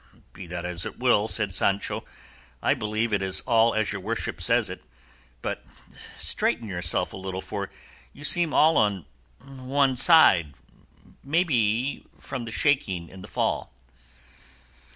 [0.33, 2.03] "Be that as God will," said Sancho,
[2.59, 4.83] "I believe it all as your worship says it;
[5.43, 5.63] but
[6.17, 7.69] straighten yourself a little, for
[8.11, 9.05] you seem all on
[9.41, 10.55] one side,
[11.23, 13.73] may be from the shaking of the fall."